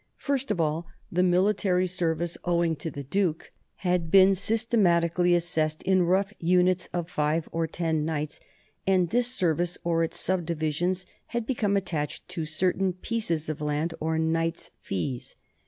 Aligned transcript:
First 0.17 0.49
of 0.49 0.59
all, 0.59 0.87
the 1.11 1.21
military 1.21 1.85
service 1.85 2.35
owing 2.43 2.75
to 2.77 2.89
the 2.89 3.03
duke 3.03 3.51
had 3.85 4.09
been 4.09 4.33
systematically 4.33 5.35
assessed 5.35 5.83
in 5.83 6.01
rough 6.07 6.33
units 6.39 6.87
of 6.91 7.07
five 7.07 7.47
or 7.51 7.67
ten 7.67 8.03
knights, 8.03 8.39
and 8.87 9.11
this 9.11 9.27
service, 9.27 9.77
or 9.83 10.03
its 10.03 10.19
subdivisions, 10.19 11.05
had 11.27 11.45
be 11.45 11.53
come 11.53 11.77
attached 11.77 12.27
to 12.29 12.47
certain 12.47 12.93
pieces 12.93 13.47
of 13.47 13.61
land, 13.61 13.93
or 13.99 14.17
knights' 14.17 14.71
fees. 14.79 15.35